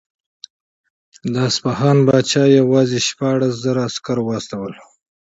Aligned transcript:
د 1.31 1.33
اصفهان 1.49 1.97
پاچا 2.07 2.43
یوازې 2.59 2.99
شپاړس 3.07 3.53
زره 3.63 3.81
عسکر 3.87 4.17
واستول. 4.23 4.73